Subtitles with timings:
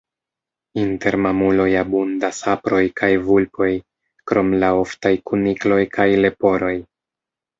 [0.83, 3.69] Inter mamuloj abundas aproj kaj vulpoj,
[4.31, 6.75] krom la oftaj kunikloj kaj leporoj.